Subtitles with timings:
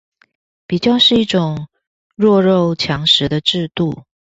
[0.65, 1.67] 比較是一種
[2.15, 4.05] 弱肉強食的制度